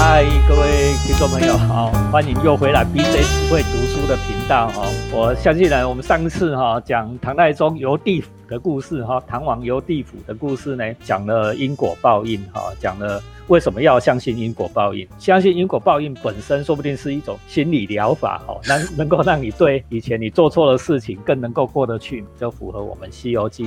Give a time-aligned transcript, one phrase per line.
[0.00, 4.86] 嗨，各位听众朋友，好，欢迎又回来 BJ 只会读书的频道哦。
[5.12, 15.06] 我相信呢，我们上次哈讲唐太宗游地府的故事哈，唐王游地府的故事呢，讲了因果报应哈，讲了为什么要相信因果报应。
[15.18, 23.66] 相信因果报应本身，说不定是一种心理疗法哈，能能够让你对以前你做错的事情更能够过得去，就符合我们《西游记》。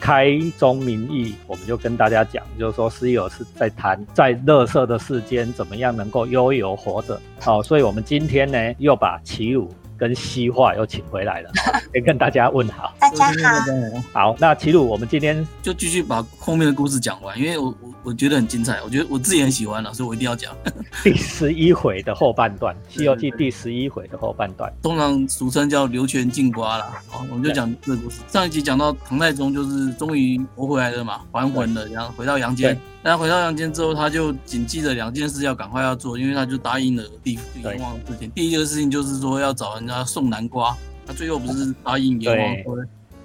[0.00, 7.20] 开宗明义，我们就跟大家讲，就是说师友是在谈在乐色的世间怎么样能够悠游活着。
[7.38, 9.68] 好，所以我们今天呢又把齐鲁
[10.00, 11.50] 跟西化又请回来了，
[11.92, 12.94] 先跟大家问好。
[12.98, 14.02] 大家好。
[14.14, 20.56] 好，那齐鲁，我们今天就继续把后面的故事讲完，因为我我我觉得很精彩，我觉得我自己很喜欢了，所以我一定要讲
[21.04, 27.02] 第十一回的后半段，《西游记》第十一回的后半段，通常俗称叫流泉进瓜啦。
[27.06, 28.22] 好，我们就讲这个故事。
[28.26, 32.74] 上一集讲到唐太宗就是终于活回来了嘛，还魂了，然后回到阳间。
[33.02, 38.30] 那回到阳间之后，他就谨记着两件事要赶快要做，因为他就答应了地府阎王的事情。
[38.32, 42.84] 第一个事情就是说要找人家送南瓜，他最后不是答应阎王说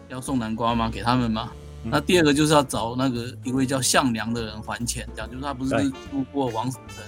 [0.09, 0.89] 要送南瓜吗？
[0.89, 1.51] 给他们吗？
[1.83, 5.75] 那第二个就是要找那个一位叫项梁的人还钱，这样就是他不是
[6.11, 7.03] 路过王死城，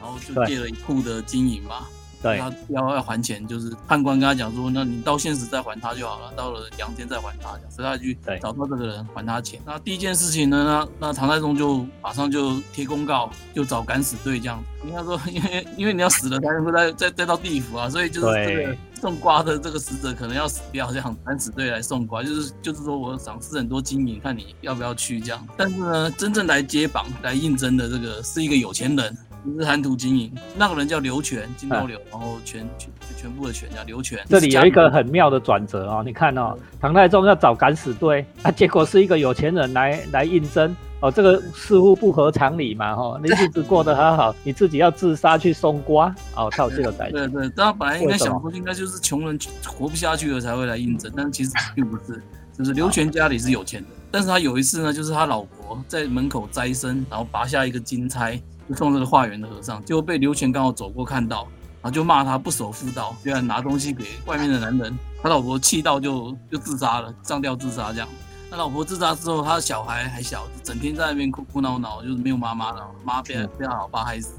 [0.00, 1.86] 然后就借了一库的金银嘛。
[2.22, 9.58] 对，他要要还钱，就是判官跟他讲说，那你到现实再还他就好了，到了阳间再还他，所以他去找到这个人还他钱。
[9.64, 14.62] 那第一件事情呢，那那唐太宗就马上就贴公告，就找敢死队这样。
[14.84, 25.46] 应该说，因为因为你要死了才能够再再再到地府啊，所以就是这个送瓜的这个使者可能要死掉，这样敢死队来送瓜，就是就是说我赏赐很多金银，看你要不要去这样。
[25.56, 29.16] 但是呢，真正来接榜来应征的这个是一个有钱人。
[29.42, 34.22] 不是贪图经营，那个人叫刘全，金刀刘，然后全全全部的全叫刘全。
[34.28, 47.26] 这里有一个很妙的转折哦，你看哦，唐太宗要找敢死队，啊，结果是一个有钱人来来应征，哦，这个似乎不合常理嘛，哈，你日子 过得很好，你自己要自杀去送瓜，哦，靠这个感觉。
[47.26, 52.22] 对对，他本来应该想说，应该就是穷人活不下去了才会来应征，但是其实并不是，
[52.56, 58.40] 就是刘全家里是有钱的，但是他有一次呢，就是他老婆在门口摘参，然后拔下一个金钗。
[58.68, 61.48] 就送这个化缘的和尚，结果被刘全刚好走过看到，
[61.82, 64.96] 然后就骂他不守妇道，居然拿东西给外面的男人。
[65.20, 68.06] 他老婆气到就就自杀了，上吊自杀这样。
[68.50, 74.34] 他老婆自杀之后，他的小孩还小，整天在那边哭哭闹闹，就是没有妈妈了，妈被被他老爸害死。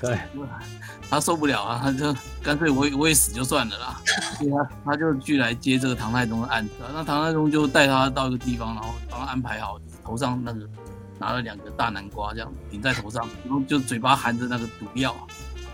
[0.00, 0.18] 对，
[1.10, 4.00] 他受不了啊，他就干脆我我也死就算了啦。
[4.38, 6.74] 对啊，他就去来接这个唐太宗的案子。
[6.92, 10.60] 那唐太宗就带他到一个地方，然后帮他安排好头上那个。
[11.22, 15.14] 拿了两个大南瓜，这样顶在头上，然后就嘴巴含着那个毒药，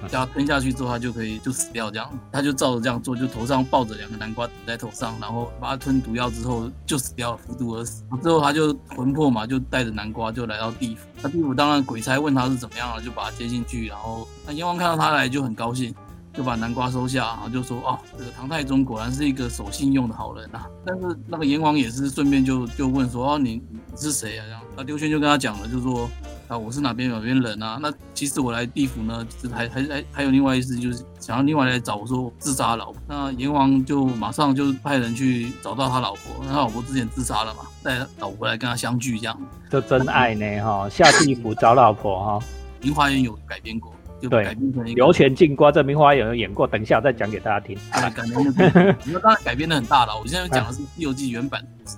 [0.06, 1.90] 叫他吞下去之后，他就可以就死掉。
[1.90, 8.02] 这样，他就照着这样做，就头上抱着两个南瓜顶在头上，然后把他吞毒药之后就死掉了，服毒而死。
[8.22, 11.06] 之后他就魂魄嘛，就带着南瓜就来到地府。
[11.22, 13.86] 那地府当然鬼差问他是怎么样了，就把他接进去。
[13.88, 15.94] 然后那阎王看到他来就很高兴，
[16.32, 20.66] 就把南瓜收下，然后就说：“哦，这个唐太宗果然是一个守信用的好人啊。
[20.84, 24.60] ”但是那个阎王也是顺便就就问说：“哦，你你是谁啊？”这样。
[24.76, 26.08] 那刘轩就跟他讲了，就说
[26.48, 27.78] 啊，我是哪边哪边人啊？
[27.80, 33.02] 那其实我来地府呢，还还还还有另外一思，就是想要另外来找我说自杀老婆。
[33.08, 39.36] 那阎王就马上就派人去找到他老婆，他老婆之前自杀了嘛，带老婆来跟他相聚，这样。
[39.68, 42.46] 这真爱呢哈，下地府找老婆哈。
[42.80, 43.92] 明花园有改编过，
[44.22, 47.76] 就改编成刘全进瓜，这明花园有演过，等一下再讲给大家听。
[47.90, 50.16] 改编的，那当然改编的很大了。
[50.16, 51.96] 我现在讲的是《西游记》原版的故事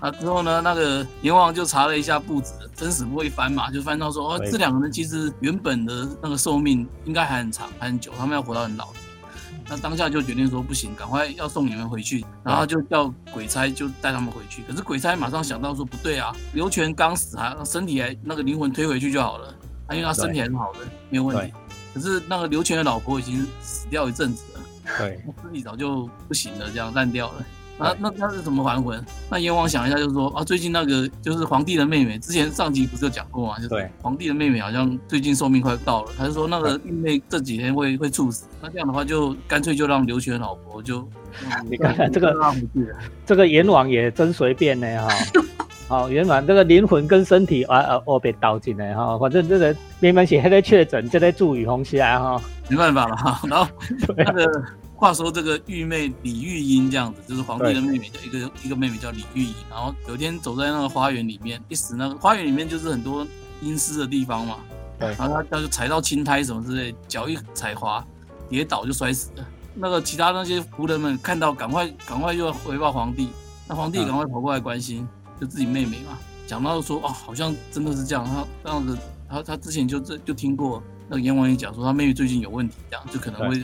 [0.00, 0.08] 啊。
[0.08, 8.88] 啊，之后呢，那个阎王就查了一下簿子，生死簿一翻嘛，就翻到说，哦，这两个人其实原本的那个寿命应该还很长，还很久，他们要活到很老。
[9.70, 14.62] 那当下就决定说，不行，赶快要送你们回去，然后就叫鬼差就带他们回去。
[14.62, 19.54] 可是鬼差马上想到说，不对啊，刘全刚死，还身体还那个灵魂推回去就好了，
[19.86, 20.78] 他因为他身体还是好的，
[21.10, 21.52] 没有问题。
[21.92, 24.60] 可是那个刘全的老婆已经死掉一阵子了，
[24.96, 27.44] 对， 身体早就不行了，这样烂掉了。
[27.78, 29.02] 那那他是怎么还魂？
[29.30, 33.58] 那阎王想一下，就是说啊，最近那个就是皇帝的妹妹，之前上集不是有讲过吗？
[33.58, 41.08] 就是皇帝的妹妹好像最近寿命快到了，他就说那个玉妹这几天会会猝死，那这样的话就干脆就让刘璇老婆就，
[41.70, 42.34] 你看看这个
[43.24, 45.14] 这个阎王也真随便呢哈，
[45.88, 53.70] 好阎王这个灵魂跟身体啊啊哦被倒进来哈，反正这个明明写还在确诊，就在住雨红起来哈，没办法了哈，然后
[54.16, 54.64] 那个。
[54.98, 59.54] 话说这个玉妹李玉英这样子，就是皇帝的妹妹，叫一个一个妹妹叫李玉英。
[59.70, 63.24] 然后有一天走在那个花园里面，一时那个花园里面就是很多
[63.62, 64.56] 阴湿的地方嘛，
[64.98, 65.06] 对。
[65.10, 68.04] 然后他他就踩到青苔什么之类，脚一踩滑，
[68.48, 69.48] 跌倒就摔死了。
[69.72, 73.28] 那个其他那些仆人们看到，赶快赶快就要回报皇帝。
[73.68, 75.06] 那皇帝赶快跑过来关心，
[75.40, 78.24] 就自己妹妹嘛，讲到说哦，好像真的是这样。
[78.24, 78.98] 他这样子，
[79.30, 80.82] 他他之前就这就听过。
[81.08, 83.62] 那个阎王爷讲说他妹妹最近有问题，这样就可能会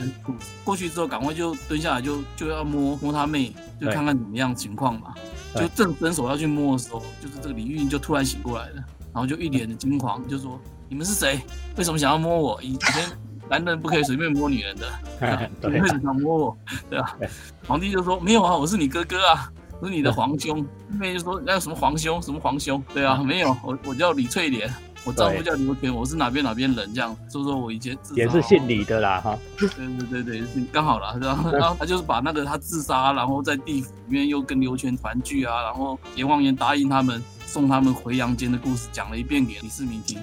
[0.63, 5.13] 过去之后赶快就蹲下来就就要摸摸他妹，就看看怎么样情况嘛。
[5.55, 8.75] 就正伸手要去摸的时候，就是这个李玉英就突然醒过来了，
[9.13, 10.59] 然后就一脸的惊慌，就说
[10.89, 11.39] 你们是谁？
[11.77, 12.61] 为什么想要摸我？
[12.61, 13.05] 以前
[13.49, 16.57] 男人不可以随便摸女人的， 你为什么想摸我？
[16.89, 17.15] 对吧？
[17.67, 19.51] 皇帝就说没有啊，我是你哥哥啊。
[19.83, 22.81] 是你的皇兄，妹就说那什么皇兄，什么皇兄？
[22.91, 24.73] 对啊，没有，我我叫李翠莲，
[25.05, 27.15] 我丈夫叫刘全，我是哪边哪边人这样。
[27.31, 29.37] 说说我以前也是姓李的啦，哈。
[29.57, 40.19] 对对对对，刚好啦，然后然后他就是把那个他自杀，然后在地府里面又跟刘全团聚啊，然后阎王爷答应他们送他们回阳间的故事讲了一遍给李世民听。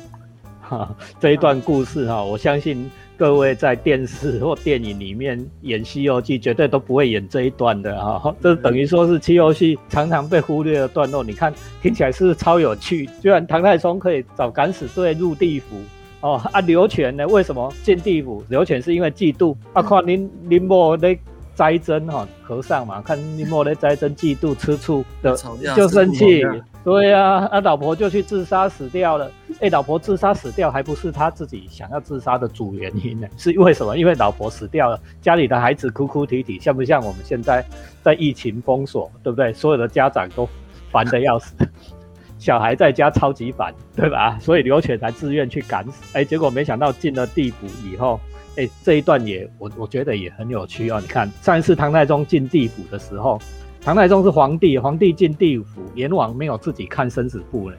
[0.60, 2.90] 哈，这一段故事哈，我相信。
[3.22, 8.34] 各位在电视或电影里面演《西游记》，绝对都不会演这一段的哈。
[8.42, 11.22] 这等于说是《西游记》常常被忽略的段落。
[11.22, 13.08] 你看，听起来是超有趣。
[13.20, 15.76] 居然唐太宗可以找敢死队入地府
[16.20, 17.24] 哦，啊，刘全呢？
[17.28, 18.42] 为什么进地府？
[18.48, 19.54] 刘全是因为嫉妒。
[19.72, 21.16] 啊，看您您莫那
[21.54, 25.36] 斋真哈，和尚嘛，看您莫那斋真嫉妒吃醋的，
[25.76, 26.42] 就生气。
[26.84, 29.30] 对呀，啊，老婆就去自杀死掉了。
[29.60, 33.28] 哎，老婆自杀死掉，还不是他自己想要自杀的主原因呢？
[33.36, 33.96] 是因为什么？
[33.96, 37.64] 因为老婆死掉了，家里的孩子哭哭啼啼，像不像我们现在
[38.02, 39.52] 在疫情封锁，对不对？
[39.52, 40.48] 所有的家长都
[40.90, 41.54] 烦的要死，
[42.36, 44.36] 小孩在家超级烦，对吧？
[44.40, 46.18] 所以刘犬才自愿去赶死。
[46.18, 48.18] 哎，结果没想到进了地府以后，
[48.56, 50.98] 哎，这一段也我我觉得也很有趣哦。
[51.00, 53.40] 你看上一次唐太宗进地府的时候。
[53.84, 57.76] 唐太宗是皇帝，皇帝进地府，阎王没有自己看生死簿呢。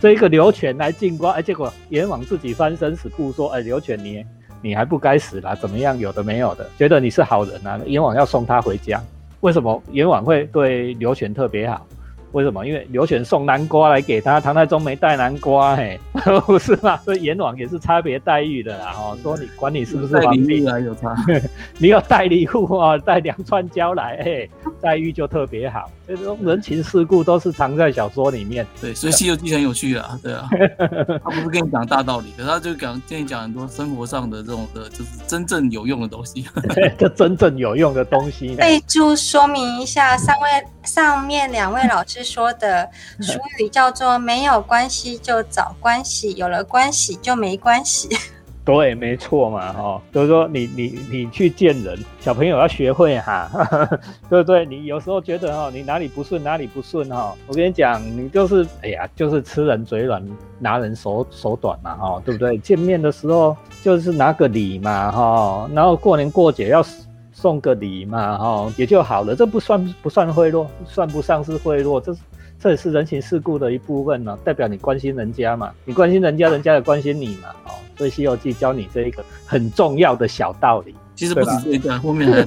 [0.00, 4.24] 这一个刘全来进关，哎，结果阎王自己翻生死簿说：“哎，刘全你
[4.60, 5.96] 你还不该死啦，怎么样？
[5.96, 9.00] 有的没有的，觉得你是好人啊，阎王要送他回家。
[9.38, 11.86] 为什么阎王会对刘全特别好？”
[12.32, 12.66] 为什么？
[12.66, 15.98] 因为刘选送南瓜来给他，唐太宗没带南瓜，嘿，
[16.46, 16.96] 不是吗？
[16.98, 18.92] 所以阎王也是差别待遇的啦。
[18.96, 21.14] 哦，说你管你是不是皇帝啊，有差，
[21.78, 24.48] 你要带礼物啊，带两串椒来，哎，
[24.80, 25.90] 待遇就特别好。
[26.06, 28.66] 这种人情世故都是藏在小说里面。
[28.80, 30.48] 对，所以《西游记》很有趣啊，对啊，
[31.24, 36.46] 他不是跟你讲大道理，可是他就讲跟你讲很多生活上的这种的，就是真正有用的东西。
[36.98, 38.54] 就真正有用的东西。
[38.56, 40.48] 备注说明一下，三位
[40.84, 42.88] 上面两位老师说的
[43.20, 48.08] 俗语叫做“没有关系就找关系，有了关系就没关系”。
[48.66, 53.48] 对，没错嘛，哈，就是说你你你去见人，小朋友要学会哈，
[54.28, 54.66] 对不对？
[54.66, 60.20] 你有时候觉得哈，你哪里不顺哪里不顺哈，我跟你讲，你就是哎呀，就是吃人嘴软，
[60.58, 62.58] 拿人手手短嘛，哈，对不对？
[62.58, 66.84] 见面的时候就是拿个礼嘛，哈，然后过年过节要
[67.32, 72.20] 送个礼嘛，哈，也就好了，这不算不算贿赂，算不上是贿赂，这是
[72.58, 77.48] 这也是人情世故的一部分呢，代表你关心人家嘛，你关心人家，人家也关心你嘛，
[77.96, 82.46] 所以《西游记》教你这一个很重要的小道理，其实不止这一段，后面还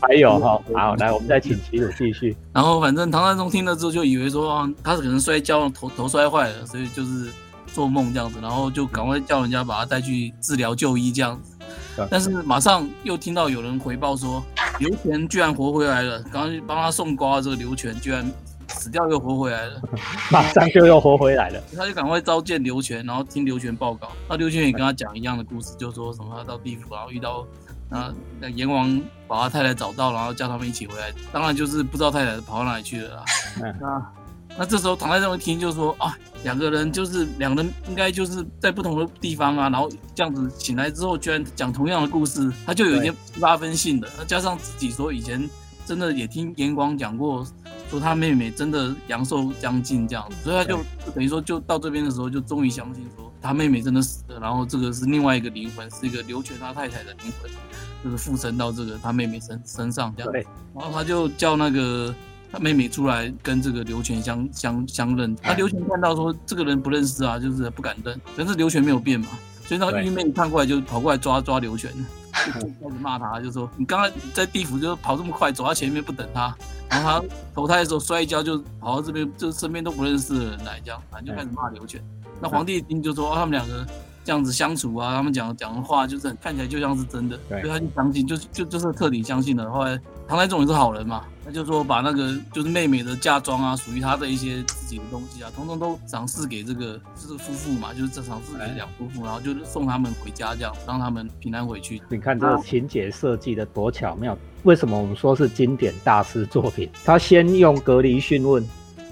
[0.08, 0.60] 还有哈。
[0.74, 2.36] 好，来，我们再请齐鲁继续。
[2.52, 7.28] 然后，反正唐太宗听了之后，就以为说他可能摔跤头头摔坏了，所以就是
[7.72, 11.56] 做梦这样子，然后就赶快叫人家把他带去治疗就医这样子。
[12.10, 14.42] 但是马上又听到有人回报说，
[14.78, 18.24] 刘全居然活回来了，刚刚帮他送瓜这个刘全居然。
[18.80, 19.82] 死掉又活回来了，
[20.32, 21.62] 马上就又活回来了。
[21.76, 24.10] 他就赶快召见刘全，然后听刘全报告。
[24.26, 27.46] 那刘全也跟他讲一样的故事，就说什么他到地府，然后遇到
[27.90, 28.10] 那
[28.40, 31.12] 那阎王把他太太找到，然后叫他们一起回来。
[31.30, 33.24] 当然就是不知道太太跑到哪里去了啦。
[33.78, 34.12] 那
[34.58, 44.08] 那这时候唐太宗一听就说啊，两个人就是两人应该就是在不同的地方啊，然后这样子醒来之后居然讲同样的故事，他就有一点七八分信的。
[44.16, 45.48] 那加上自己说以前
[45.84, 47.46] 真的也听阎王讲过。
[47.90, 50.78] 说他妹妹真的阳寿将近这样子，所以他就
[51.12, 57.50] 等于说就到这边的时候，就终于相信说他妹妹真的死了，然后这个是另外一个灵魂，是一个刘全他太太的灵魂，
[58.04, 60.32] 就是附身到这个他妹妹身身上这样。
[60.32, 60.46] 对。
[60.72, 62.14] 然后他就叫那个
[62.52, 65.36] 他妹妹出来跟这个刘全相相相认。
[65.42, 69.26] 那刘全看到说这个人不认识啊，就是不敢认，但是刘全没有变嘛，
[69.66, 71.90] 所以那个玉妹看过来就跑过来抓抓刘全，
[72.30, 72.66] 开始
[73.00, 76.56] 骂他，就说你刚刚在地府就跑这么快，走到前面不等他。
[76.90, 82.02] 然后他投胎的时候摔跤，就跑到这边，就身边都不认识的人来，这样反正就开始骂刘全。
[82.40, 83.86] 那皇帝一听就说：“哦，他们两个
[84.24, 89.70] 这样子相处啊，他们讲讲的话就是看起来就像是真的。”所以他就相信，就就就是彻底相信了。
[89.70, 102.00] 后来唐太宗也是好人嘛，就说把那个就是妹妹的嫁妆啊，属于她的一些自己的东西啊，统统都赏赐给这个就是夫妇嘛，就是这赏赐给两夫妇，然后就送他们回家，这样让他们平安回去。
[102.08, 104.36] 你看这个情节设计的多巧妙。
[104.64, 106.86] 为什么我们说是经典大师作品？
[107.02, 108.62] 他先用隔离讯问，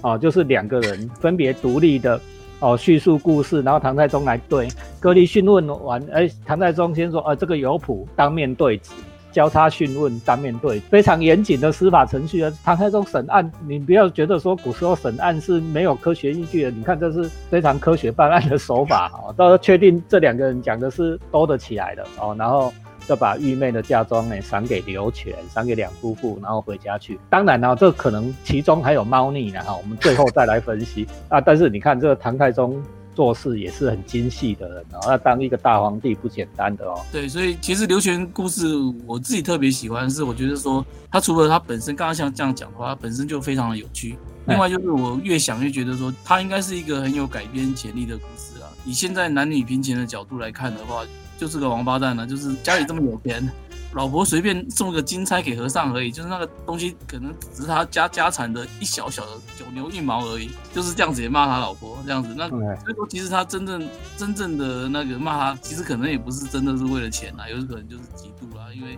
[0.01, 2.21] 啊，就是两个人分别独立的
[2.59, 4.67] 哦，叙述故事，然后唐太宗来对，
[4.99, 8.91] 隔离讯问完，哎，唐太宗先说，呃，这个有谱，当面对质，
[9.31, 12.51] 交叉讯问，当面对，非常严谨的司法程序啊。
[12.63, 22.73] 唐太宗审案，你不要觉得说古时候审案是没有科学依据的，你看这是非常科学办案的手法哦，到确定这两个人讲的是多得起来的哦，然后。
[23.07, 27.19] 就把玉妹的嫁妆呢赏给刘全，赏给两夫妇，然后回家去。
[27.27, 31.41] 当然呢，这可能其中还有猫腻呢哈，我们最后再来分析啊。
[31.41, 32.79] 但是你看这个唐太宗
[33.19, 36.97] 做事也是很精细的人哦，要当一个大皇帝不简单的哦。
[37.11, 38.65] 对，所以其实刘玄故事
[39.05, 44.17] 我自己特别喜欢，是我觉得说他除了他本身刚刚像这样讲的话，本身就非常的有趣。
[44.47, 48.71] 另外就是我越想越觉得说他应该是一个很有改编潜力的故事啊。
[48.85, 51.03] 以现在男女平权的角度来看的话。
[51.37, 53.49] 就是个王八蛋呢，就是家里这么有钱，
[53.93, 68.97] 老婆随便送个金钗给和尚而已，就是那个东西可能只是他家家产的一小小的九牛一毛而已，就是这样子也骂他老婆这样子，那所以说其实他真正真正的那个骂他，其实可能也不是真的是为了钱啊，有可能就是嫉妒啦，因为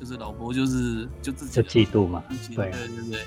[0.00, 3.20] 就是老婆就是就自己嫉妒嘛，对对对对，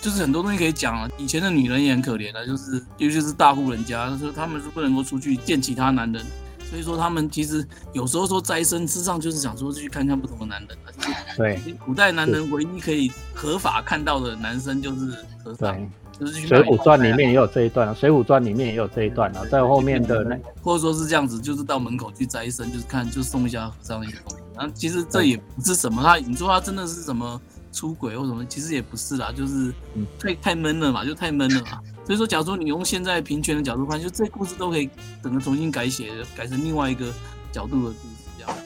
[0.00, 6.24] 就是很多东西可以讲啊，以前的女人也很可怜的，就是尤其是大户人家，说他们是不能够出去见其他男人。
[6.68, 10.88] 所以说，他们其实有时候说斋生，事实上就是想说去看看不同的男人啊。
[11.36, 15.12] 对，古代男人唯一可以合法看到的男生就是
[15.44, 15.90] 和尚。
[16.18, 24.42] 就是《水浒传》里面也有这一段啊，《水浒传》里面也有这一段啊，在后面的那，或者说是这样子，就是到门口去斋生，就是看，就送一下和尚一些东西。
[24.56, 27.40] 然后其实这也不是什么，他你说他真的是什么
[27.72, 29.72] 出轨或什么，其实也不是啦，就是
[30.18, 31.80] 太太闷了嘛，就太闷了嘛。
[32.08, 34.88] 所以说，假如说你用现在平权的角度看，就这故事都可以
[35.22, 37.12] 整个重新改写，改成另外一个
[37.52, 38.56] 角度的故事，这样。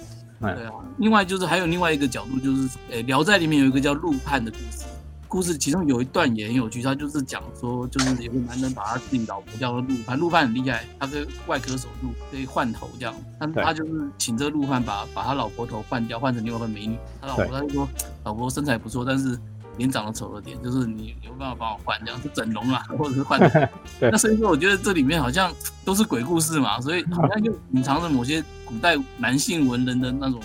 [0.55, 0.73] 对啊。
[0.99, 4.85] 另外就是还有另外一个角度，就是诶，《聊斋》里面有一个叫陆判的故事。
[5.27, 13.13] 故事其中有一段也很有趣，他就是讲说，就是有个男人把他自己老婆叫做陆判，陆判很厉害，他跟外科手术可以换头这样。
[13.41, 16.97] 他他就是请这个陆判把把他老婆头换掉，换成另外一个美女。
[17.21, 17.89] 他老婆他就说，
[18.23, 19.37] 老婆身材不错，但是。
[19.77, 23.41] 脸长得丑了点，就是你有办法帮我换，这样是整容啊，或者是换。
[24.01, 25.53] 那所以说，我觉得这里面好像
[25.85, 30.41] 都是鬼故事嘛，所以好像就隐藏着某些古代男性文人的那种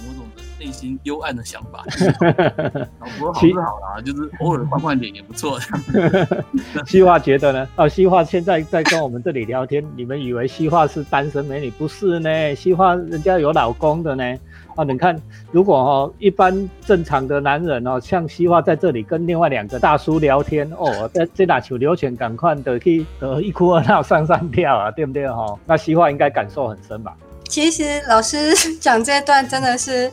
[0.60, 1.84] 内心幽暗的想法。
[3.00, 5.60] 老婆好是好啦，就是偶尔换换脸也不错。
[6.86, 7.68] 西化觉得呢？
[7.76, 11.70] 哦，西化现在在跟我们这里聊天，你们以为西化是单身美女？
[11.72, 14.24] 不是呢，西化人家有老公的呢。
[14.76, 15.20] 啊，你看，
[15.52, 25.58] 如果哈一般正常的男人哦，像西化在这里跟另外两个大叔聊天哦，在 这打球流泉赶快的去呃一哭二闹三上吊啊，对不对哈？
[25.66, 27.16] 那西化应该感受很深吧？
[27.50, 30.12] 其实老师讲这段真的是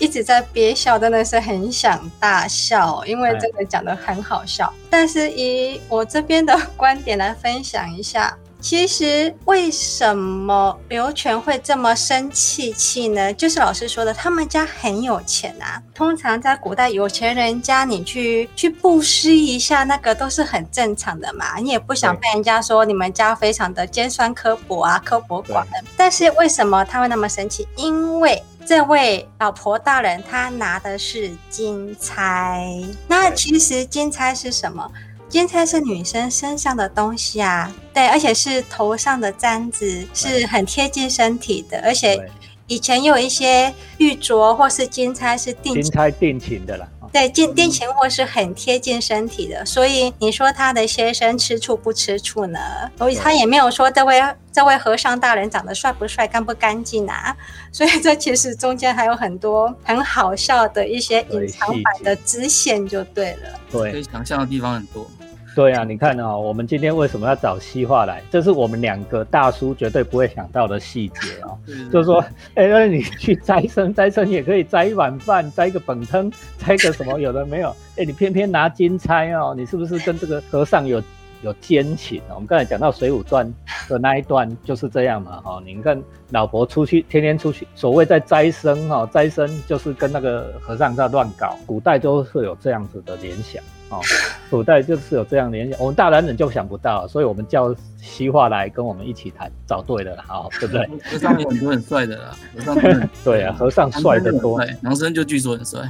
[0.00, 4.72] 一直在憋笑，真的是很想大笑，因为真的讲的很好笑。
[4.90, 8.36] 但是以我这边的观点来分享一下。
[8.62, 13.32] 其实为什么刘全会这么生气气呢？
[13.32, 15.82] 就是老师说的，他们家很有钱啊。
[15.94, 21.56] 通常在古代有钱人家，你去去布施一下，那个都是很正常的嘛。
[21.56, 25.84] 你也不想被人家说你们家非常的尖酸刻薄啊，刻薄寡恩。
[25.96, 27.66] 但是为什么他会那么生气？
[27.76, 32.64] 因为这位老婆大人她拿的是金钗。
[33.08, 34.90] 那其实金钗是什么？
[35.28, 42.20] 金钗是女生身上的东西啊，对，而且是头上的簪子，是很贴近身体的，而且
[42.66, 46.88] 以前有一些玉镯或是金钗是定金钗定情的啦。
[47.12, 52.58] 对，电电情货是很贴近身体的，所以你说他的先生吃醋不吃醋呢？
[52.96, 57.36] 所以他也没有说这位这位和尚大人长得帅不帅、干不干净啊。
[57.72, 63.60] 所以这其实中间还有很多很好笑的一些隐藏版的支线，就对了。
[63.70, 65.10] 对，可以想象的地方很多。
[65.54, 68.22] 对啊，你看啊，我们今天为什么要找西化来？
[68.30, 71.50] 这是我们两个大叔绝对不会想到的细节啊。
[71.92, 77.74] 就是说，哎，那你去斋生，斋生也可以摘一碗饭，摘一个本汤，摘个什么有的没有？
[77.96, 81.02] 哎，你偏偏拿金钗哦，你是不是跟这个和尚有
[81.42, 82.34] 有奸情啊？
[82.34, 83.52] 我们刚才讲到《水浒传》
[83.90, 85.40] 的那一段就是这样嘛。
[85.40, 91.58] 哈，你看老婆出去，天天出去，所谓在斋生哈，斋生就是跟那个和尚在乱搞。
[91.66, 93.60] 古代都是有这样子的联想。
[93.90, 94.00] 哦，
[94.50, 100.88] 古代就是有这样联想，我们大男人就想不到，所以我们叫西化来跟我们一起谈，找对了，好，对不对？
[101.04, 105.80] 和尚有很多很帅的啦，和尚 对啊，和尚帅的多，唐僧就据说很帅，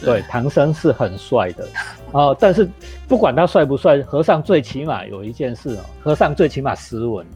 [0.00, 1.66] 对，唐僧是很帅的，
[2.12, 2.68] 哦，但是
[3.08, 7.26] 不管他帅不帅，和尚最起码有一件事哦，和尚最起码斯文。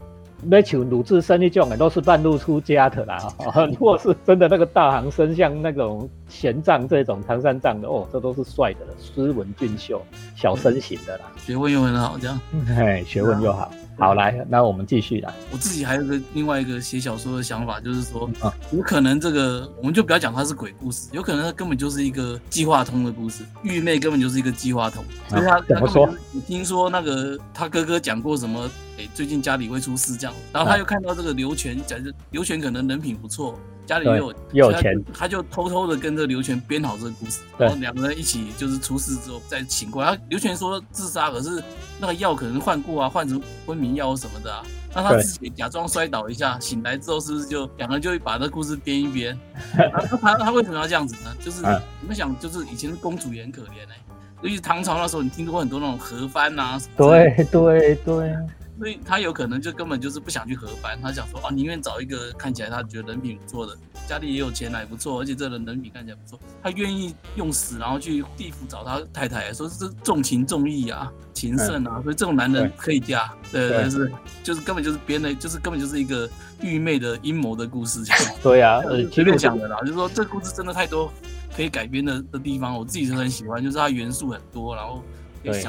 [0.43, 3.17] 没像鲁智深那种的，都是半路出家的啦。
[3.69, 10.01] 如果是真的那个大行僧，像那种玄奘这种唐三藏的，哦，这都是帅的了，斯文俊秀，
[10.35, 11.25] 小身形的啦。
[11.37, 12.39] 学问又很好，这样。
[12.69, 13.71] 哎，学问又好。
[13.99, 15.33] 好，来，那我们继续来。
[15.51, 23.43] 我自己还有个另外一个写小说的想法，就是说啊，有可能这个我们就不要讲它是鬼故事，有可能它根本就是一个计划通的故事。
[23.63, 26.05] 玉妹根本就是一个计划通，所以他啊怎么说？
[26.05, 40.13] 他根本就是听说那个他哥哥讲过什么，诶，最近家里会出事这样，然后他又看到这个刘全，讲这刘全可能人品不错，家里又有又有钱，他就偷偷的跟这个刘全编好这个故事，然后两个人一起就是出事之后再醒过来。
[40.13, 41.63] 他刘全说自杀，可是
[41.99, 44.61] 那个药可能换过啊，换成昏迷药什么的啊。
[44.93, 49.37] 那他自己假装摔倒一下，醒来之后是不是就两个人就会把这故事编一编？
[50.21, 51.35] 他他为什么要这样子呢？
[51.39, 53.95] 就是嗯你们想，就是以前的公主也很可怜哎、
[54.41, 58.35] 尤其唐朝那时候，你听说过很多那种和番啊，对对对，
[58.77, 63.75] 所以他有可能就根本就是不想去合班，他想说啊，宁愿找一个看起来他觉得人品不错的，
[64.07, 74.11] 家里也有钱还不错，而且这人人品看起来不错，他愿意用死然后去地府找他太太，说是重情重义啊，情圣啊，所以这种男人可以嫁，对，对是
[74.43, 76.29] 就是根本就是编的，就是根本就是一个
[76.61, 78.01] 愚昧的阴谋的故事，
[78.43, 81.11] 对啊，呃，随便讲的啦，就是说这故事真的太多
[81.55, 85.03] 可以改编的的地方，我自己是很喜欢，就是它元素很多，然后
[85.43, 85.63] 对。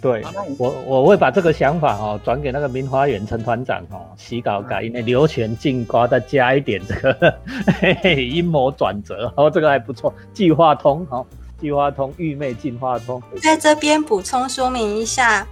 [0.00, 0.24] 对
[0.58, 7.40] 我我我会把这个想法哦转给那个明花园陈团长哦，洗稿改因为刘全进瓜再加一点这个
[8.14, 11.24] 阴谋转折，哦，这个还不错，计划通哦，
[11.60, 15.46] 计划通玉妹进化通，在这边补充说明一下，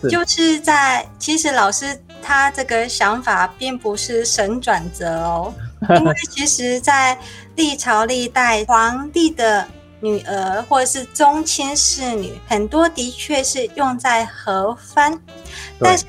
[0.00, 0.08] 是。
[0.08, 1.86] 就是在其实老师
[2.22, 5.52] 他这个想法并不是神转折哦，
[5.98, 7.16] 因为其实，在
[7.56, 9.66] 历朝历代皇帝的
[10.00, 15.20] 女儿或者是宗亲侍女，很多的确是用在和番，
[15.78, 16.04] 但是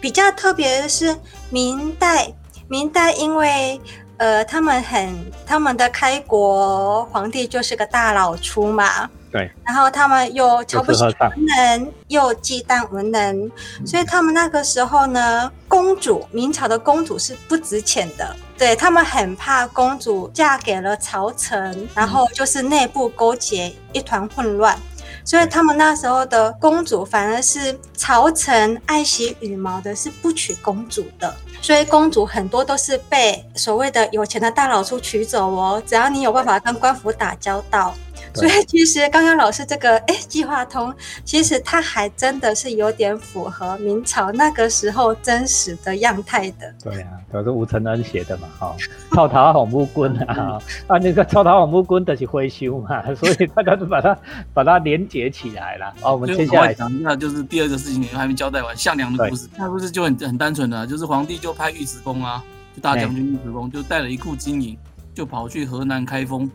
[0.00, 1.16] 比较特别的是
[1.50, 2.32] 明代，
[2.68, 3.80] 明代因为。
[4.16, 11.12] 呃，他们很他们的开国皇帝就是个大老粗嘛，对，然后他们又瞧不起文
[11.58, 13.50] 人，又忌惮文人，
[13.84, 24.78] 所以他们那个时候呢，公主明朝的公主是不值钱的，对他们很怕公主嫁给了朝臣，然后就是内部勾结一团混乱。
[25.24, 31.34] 所以他们那时候的公主反而是朝臣爱惜羽毛的，是不娶公主的。
[31.60, 35.82] 所以公主很多都是被所谓的有钱的大老粗娶走哦。
[35.84, 37.94] 只要你有办法跟官府打交道，
[38.34, 40.92] 所以其实刚刚老师这个哎计划通，
[41.24, 46.74] 其实它还真的是有点符合明朝那个时候真实的样态的。
[46.82, 48.76] 对啊，都是吴承恩写的嘛，哈、
[49.10, 54.18] 套桃红木棍啊， 啊，那个套桃红木棍的是灰修嘛， 所以大家就把它
[54.52, 55.94] 把它连接起来了。
[56.02, 59.48] 哦，我们接下来讲一下，就是第二个事情，你还没交代完，项梁的故事。
[59.56, 62.42] 那故事就很很单纯的、啊，就是皇帝就派尉迟恭啊，
[62.74, 64.76] 就大将军尉迟恭，就带了一库金银，
[65.14, 66.50] 就跑去河南开封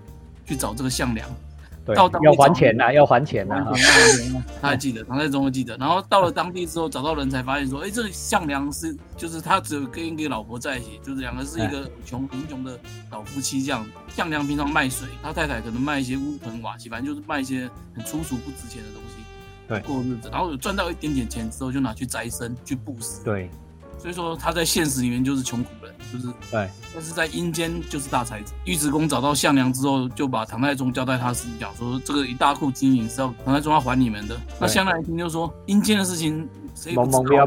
[0.45, 1.27] 去找这个项梁。
[1.89, 3.65] 对到当地要还钱呐、要还钱呐、
[4.61, 5.75] 他还记得，唐太宗会记得。
[5.77, 13.83] 然后到了当地之后，找到人才发现说，哎，这个项梁是就是他只有跟一个老婆在一起，就是两个是一个穷贫穷的老夫妻这样。
[14.09, 19.23] 项梁平常卖水，他太太可能卖一些乌盆瓦器，反正就是卖一些很粗俗不值钱的东西，
[19.67, 20.29] 对过日子。
[20.31, 23.23] 然后有赚到一点点钱之后，就拿去斋生去布施。
[23.23, 23.49] 对
[23.97, 28.53] 所以说他在现实里面就是穷苦人，就是对但是在阴间就是大才子。
[28.65, 34.39] 尉迟恭找到项梁之后，就把唐太宗交代他事情，讲说这个一大库金银是要唐太宗要还你们的。
[34.59, 37.43] 那项梁一听就说，阴间的事情谁 也不蒙知道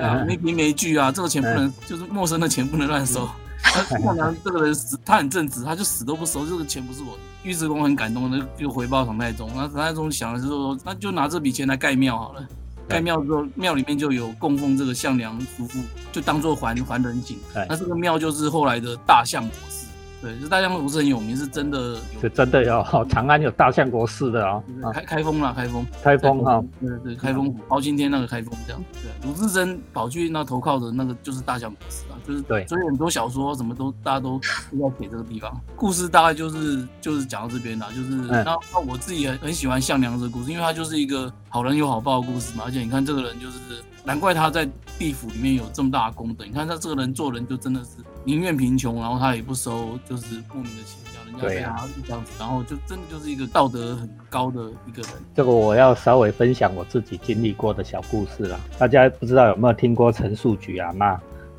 [0.00, 3.28] 啊，没凭没据啊，这个钱不能，就是陌生的钱不能乱收。
[3.62, 7.18] 他项梁这个人死，他很正直，他就死都不收，这个钱不是我的。
[7.44, 12.46] 尉迟恭很感动的就回报唐太宗，那唐太宗想的是说，那就拿这笔钱来盖庙好了。
[12.88, 15.80] 盖庙之后，庙里面就有供奉这个项梁夫妇，
[16.12, 17.66] 就当做还还人情对。
[17.68, 19.83] 那这个庙就是后来的大相国寺，
[20.24, 21.78] 对，这大相国寺很有名，是真的
[22.14, 28.82] 有是真的有好长安有大相国寺的哦，啊，开开封了，开封，开封哈，对对，开封府包青天那个开封这样。
[28.94, 34.40] 对，鲁智深跑去那投靠的那个就是大相国寺啊，就是对所以很多小说什么都大家都
[34.72, 35.54] 都在写这个地方。
[35.76, 43.58] 故事大概就是就是讲到这边啦，就是嗯那那我自己很很喜欢项梁这个故事，因为他就是一个好人有好报的故事嘛，而且你看这个人就是
[44.04, 44.66] 难怪他在
[44.98, 47.90] 地府里面有这么大的功德，你看他这个人做人就真的是
[48.24, 55.10] 宁愿贫穷，然后他也不收就是不明的钱，叫人家对啊对他这样子，然后就真的就是一个道德很高的一个人。
[55.34, 58.58] 这个我要稍微分享我自己经历过的小故事啦。
[58.78, 61.12] 大家不知道有没有听过陈树菊阿妈？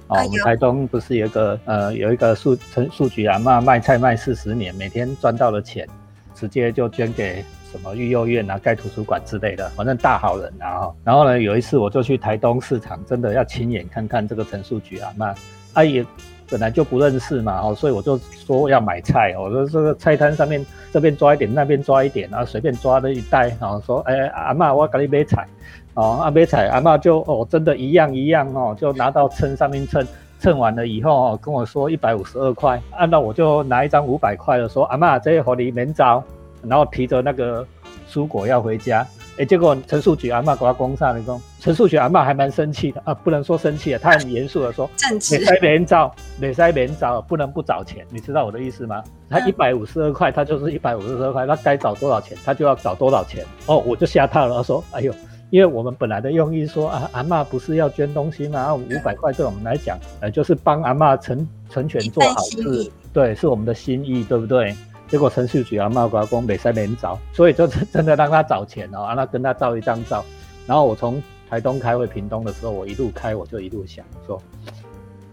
[0.07, 5.87] 哦，啊我们有台东不是有一个呃有一个树陈树菊阿妈卖菜卖四十年，每天赚到的钱，
[6.33, 10.95] 直接就捐给什么育幼院啊、盖图书馆之类的，反正大好人啊、哦。
[11.03, 15.35] 然后呢，有一次我就去台东市场，真的要亲眼看看这个陈树菊阿妈，
[15.73, 16.05] 啊也
[16.49, 25.47] 本来就不认识嘛，哦，所以我就说要买菜，我说这个菜摊上面这边抓一点，那边抓一点，然后随便抓了一袋，然后说，哎，阿嬷，我给你买菜，
[25.95, 30.05] 哦，阿美彩阿妈就哦，真的一样一样哦，就拿到称上面称，
[30.39, 36.23] 称完了以后哦，跟我说一百五十二块，按照我就拿一张五百块的说阿妈这些合你免找，
[36.61, 37.65] 然后提着那个
[38.07, 39.05] 蔬果要回家。
[39.37, 49.03] 哎，结果陈树菊阿妈给他攻上了，说陈树菊阿妈还蛮生气的啊，不能说生气啊，他很严肃的说，正直，没塞免找，没塞免找，不能不找钱，你知道我的意思吗？
[49.29, 53.43] 他一百五十二块，他就是一百五十二块，他该找多少钱，他就要找多少钱。
[53.65, 55.13] 哦，我就吓他了，说，哎呦，
[55.49, 58.73] 因为我们本来的用意说啊，阿妈不是要捐东西吗？
[58.73, 64.73] 五百块对我们来讲，呃，就是帮阿妈成成全做好事，对，是我们的心意，对不对？
[65.07, 70.25] 结果陈秀菊啊骂瓜公没三连找，所以就真的让他找钱哦，让他跟他照一张照。
[70.65, 74.41] 然后我从台东开回屏东的时候，我一路开我就一路想说，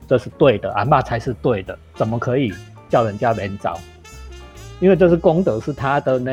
[0.06, 2.52] 这是对的，阿妈才是对的，怎么可以
[2.90, 3.78] 叫人家连找？
[4.78, 6.30] 因为这是功德是他的呢，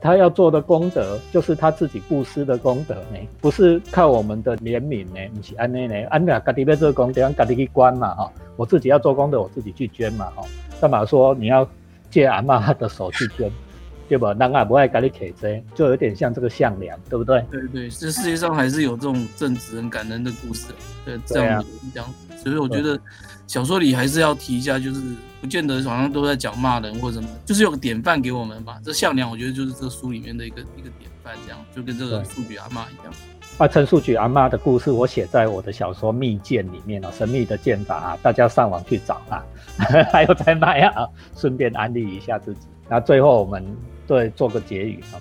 [0.00, 10.44] 他要做的功德就是他自己布施的功德呢，不是靠我们的怜悯呢，不是安内呢，安那家己要做功德，家己去关嘛哈，我自己要做功德，我自己去捐嘛哈，
[10.80, 11.68] 干嘛说你要？
[12.10, 13.50] 借阿妈的手去捐，
[14.08, 14.34] 对吧？
[14.38, 17.44] 让阿不爱跟你客这，就有点像这个项梁，对不对？
[17.50, 20.66] 对对，这世界上还是有这种正直、很感人的故事，
[21.04, 22.08] 对这样这样。
[22.42, 22.98] 所以我觉得
[23.46, 25.00] 小说里还是要提一下，就是
[25.40, 28.78] 不见得好像都在讲骂人或什么，就是有个典范给我们吧。
[28.84, 33.12] 这项梁，我觉得就是这书里面的一个一个典范，这样就跟这个数据阿妈一样。
[33.58, 39.42] 啊，陈树菊阿妈的故事，我写在我的小说《密剑》里面哦，神秘的剑法啊，大家上网去找啊。
[40.12, 42.60] 还有在卖啊， 顺便安利一下自己。
[42.86, 43.64] 那最后我们
[44.06, 45.16] 对做个结语啊。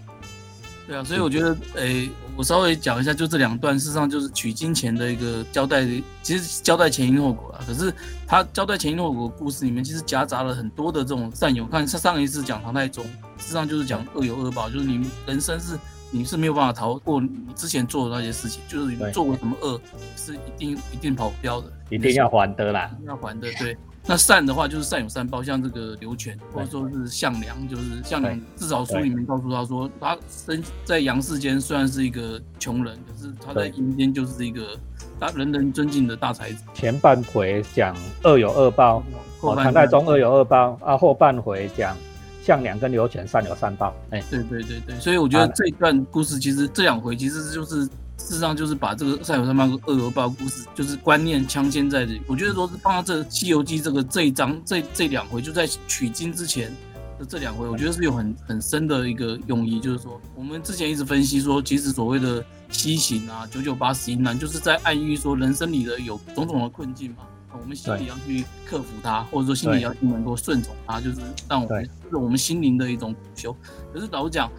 [0.86, 5.86] 对啊，所以我觉得，诶，我稍微讲一下，就这两段，事实上就是取金钱的一个交代，
[6.21, 7.63] 其实交代前因后果啊。
[7.65, 7.91] 可是
[8.28, 11.65] 他交代前因后果故事里面，其实夹杂了很多的这种善友。
[11.67, 13.04] 看上上一次讲唐太宗，
[13.38, 15.80] 事实上就是讲恶有恶报，就是你人生是
[16.15, 19.78] 你是没有办法逃过你之前做的那些事情，就是你做过什么恶，
[20.15, 23.78] 是一定一定跑不掉的，一定要还的啦，要还的，对。
[24.08, 28.39] 那善的话就是善有善报，像这个刘全或者说是项梁，就是项梁。
[28.56, 34.80] 至少书里面告诉他说，他生在阳世间虽然是一个穷人，可是他在阴间就是一个
[35.19, 36.63] 大人人尊敬的大才子。
[36.73, 39.04] 前半回讲恶有恶报，
[39.41, 41.97] 唐代中恶有恶报啊，后半回讲
[42.45, 43.93] 项梁跟刘全善有善报。
[44.12, 47.89] 哎，对对对对，所以我觉得这一段故事其实这两回其实就是。
[48.17, 52.21] 事实上就是把这个善有善报、恶有恶报故事，就是观念镶嵌在这里。
[52.27, 56.71] 我觉得说是放到这《西游记》这个这一章这这两回，就在取经之前
[57.19, 59.81] 的这两回，我觉得是有很很深的一个用意。
[59.81, 67.17] 就是说，我们之前一直分析说，其实所谓的西行啊、九九八十一难，就是在暗喻说人生里的有种种的困境嘛。
[67.59, 71.17] 我们心里要去克服它，或者说心里要去能够顺从它，就是
[71.49, 73.55] 让我们是我们心灵的一种苦修。
[73.93, 74.51] 可是老讲。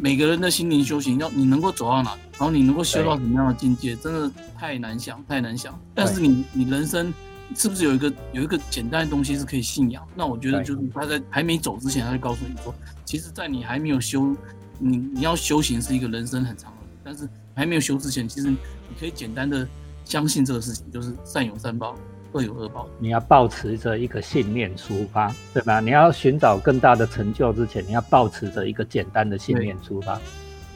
[0.00, 5.76] 每个人的心灵修行，要你能够走到哪，然后你能够修到什么样的境界，真的太难想，太难想。
[5.92, 7.12] 但是你，你人生
[7.56, 10.06] 是不是有一个有一个简单的东西是可以信仰？
[10.14, 12.72] 那我觉得就是他在还没走之前，他就告诉你说，
[13.04, 14.36] 其实，在你还没有修，
[14.78, 18.56] 你你要修行是一个人生很长的，但是还没有修之前，其实你
[19.00, 19.66] 可以简单的
[20.04, 21.96] 相信这个事情，就是善有善报。
[22.32, 25.80] 恶有恶报，你要保持着一个信念出发，对吧？
[25.80, 30.14] 你要寻找更大的成就之前，你要保持着一个简单的信念出发，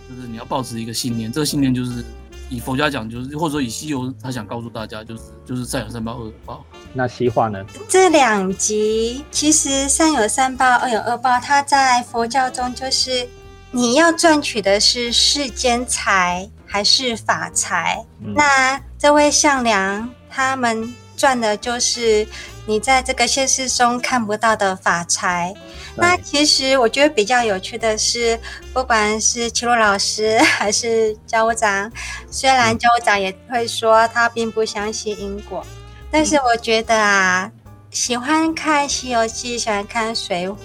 [0.08, 1.30] 就是你要保持一个信念。
[1.30, 2.02] 这个信念就是
[2.48, 6.64] 以佛家讲，就是或者说以西游，他想告诉大家，就是就是善有善报，恶有报。
[6.94, 7.62] 那西化呢？
[7.88, 13.28] 这两集其实善有善报，恶有恶报，它在佛教中就是
[13.70, 18.02] 你要赚取的是世间财还是法财？
[18.18, 20.94] 那这位项梁他们。
[21.16, 22.26] 赚的就是
[22.66, 25.54] 你在这个现实中看不到的法财。
[25.94, 28.38] 那其实我觉得比较有趣的是，
[28.72, 31.92] 不管是齐鲁老师 还是教务长，
[32.30, 35.64] 虽然教务长也会说他并不相信因果，
[36.10, 37.50] 但是我觉得啊，
[37.90, 40.56] 喜欢看《西游记》、喜欢看《水浒》、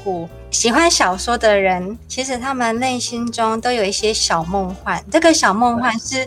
[0.49, 5.03] 喜欢小说的人，其实他们内心中都有一些小梦幻。
[5.12, 6.25] 这个小梦幻是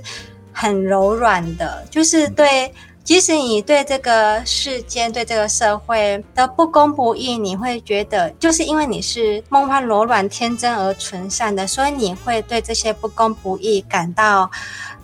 [0.52, 2.70] 很柔软的，就是对。
[3.02, 14.48] 即使你对这个世间、对这个社会的不公不义，你会觉得，就是因为你是梦幻柔软、天真而纯善的，所以你会对这些不公不义感到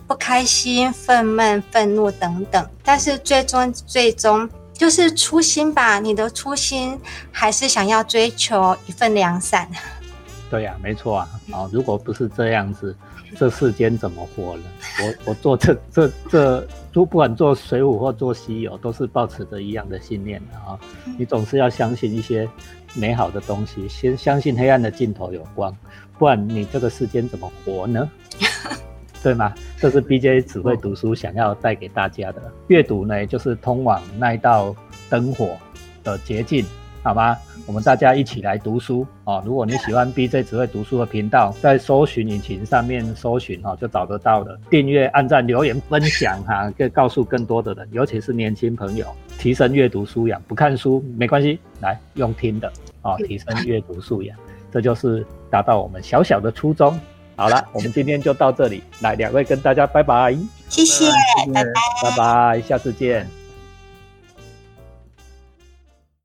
[0.07, 2.65] 不开心、愤懑、愤怒等等。
[2.83, 6.97] 但是最终、最终就是初心吧，你的初心
[7.31, 9.67] 还是想要追求一份良善。
[10.49, 11.29] 对呀，没错啊。
[11.51, 12.95] 哦，如果不是这样子。
[13.37, 14.63] 这世间怎么活呢？
[15.01, 16.65] 我我做这这这，
[17.05, 20.79] 不管做水浒或做西游，都是保持着一样的信念的啊！
[21.17, 22.47] 你总是要相信一些
[22.95, 25.75] 美好的东西，先相信黑暗的尽头有光，
[26.17, 28.09] 不然你这个世间怎么活呢？
[29.23, 29.53] 对吗？
[29.77, 34.75] 这是 BJ 只会读书想要带给大家的阅读呢，就是通往那一道
[35.09, 35.57] 灯火
[36.03, 36.65] 的捷径，
[37.07, 37.37] 好吗？
[37.65, 39.41] 我们大家一起来读书哦。
[39.45, 44.59] 如果你喜欢 BJ 只会读书的频道，在搜寻引擎上面搜寻哈，就找得到了。
[44.69, 49.05] 订阅、按赞、留言、分享哈，更告诉更多的人，尤其是年轻朋友，
[49.39, 50.41] 提升阅读素养。
[50.49, 52.69] 不看书没关系，来用听的
[53.03, 54.37] 哦，提升阅读素养，
[54.69, 56.99] 这就是达到我们小小的初衷。
[57.37, 61.05] 好了，我们今天就到这里，来两位跟大家拜拜，谢谢，
[61.53, 61.71] 拜拜，
[62.03, 63.36] 拜拜，下次见。